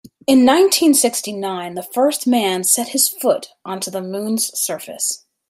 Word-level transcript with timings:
In 0.25 0.43
nineteen-sixty-nine 0.43 1.75
the 1.75 1.83
first 1.83 2.25
man 2.25 2.63
set 2.63 2.87
his 2.87 3.07
foot 3.07 3.49
onto 3.63 3.91
the 3.91 4.01
moon's 4.01 4.47
surface. 4.59 5.25